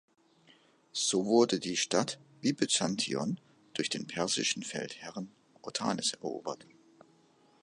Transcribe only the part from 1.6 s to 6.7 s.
Stadt wie Byzantion durch den persischen Feldherrn Otanes erobert.